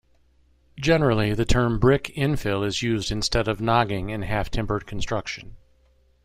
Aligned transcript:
Generally 0.79 1.35
the 1.35 1.45
term 1.45 1.77
"brick 1.77 2.05
infill" 2.17 2.65
is 2.65 2.81
used 2.81 3.11
instead 3.11 3.47
of 3.47 3.61
nogging 3.61 4.09
in 4.09 4.23
half-timbered 4.23 4.87
construction. 4.87 5.57